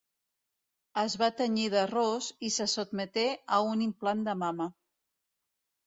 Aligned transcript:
Es 1.01 1.15
va 1.23 1.29
tenyir 1.41 1.67
de 1.75 1.85
ros 1.93 2.31
i 2.49 2.53
se 2.57 2.69
sotmeté 2.75 3.29
a 3.59 3.63
un 3.75 3.87
implant 3.91 4.29
de 4.31 4.39
mama. 4.45 4.73